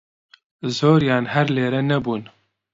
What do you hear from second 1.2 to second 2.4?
هەر لێرە نەبوون